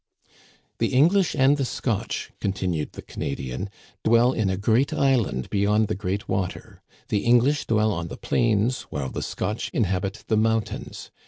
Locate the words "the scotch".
1.57-2.31, 9.09-9.69